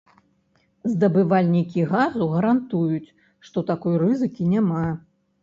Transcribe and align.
Здабывальнікі 0.93 1.83
газу 1.91 2.23
гарантуюць, 2.33 3.13
што 3.51 3.65
такой 3.71 4.01
рызыкі 4.07 4.51
няма. 4.57 4.83